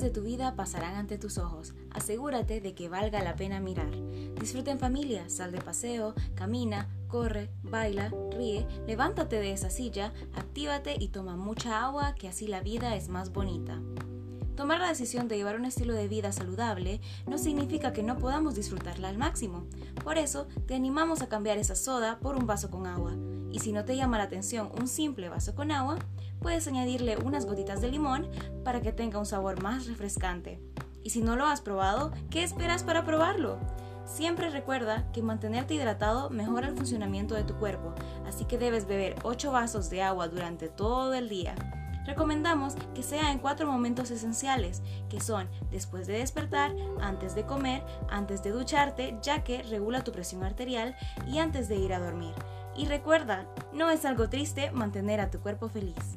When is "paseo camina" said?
5.60-6.88